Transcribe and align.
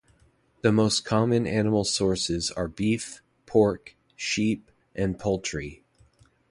The 0.61 0.71
most 0.71 1.05
common 1.05 1.45
animal 1.45 1.83
sources 1.83 2.49
are 2.49 2.67
beef, 2.67 3.21
pork, 3.45 3.95
sheep, 4.15 4.71
and 4.95 5.19
poultry. 5.19 5.83